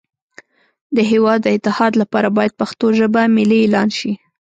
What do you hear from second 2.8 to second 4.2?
ژبه ملی اعلان شی